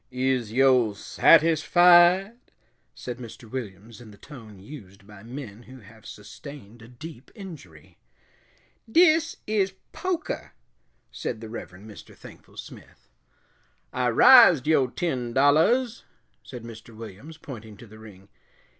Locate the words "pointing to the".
17.37-17.99